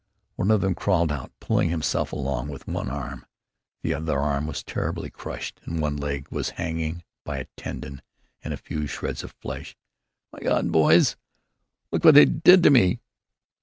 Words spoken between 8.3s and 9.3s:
and a few shreds